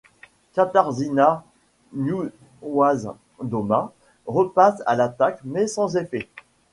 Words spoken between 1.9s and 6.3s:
Niewiadoma repasse à l'attaque mais sans effet.